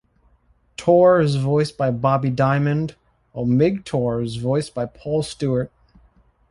Tor 0.77 1.19
is 1.21 1.35
voiced 1.35 1.77
by 1.77 1.91
Bobby 1.91 2.31
Diamond, 2.31 2.95
while 3.33 3.45
Mightor 3.45 4.25
is 4.25 4.37
voiced 4.37 4.73
by 4.73 4.87
Paul 4.87 5.21
Stewart. 5.21 5.71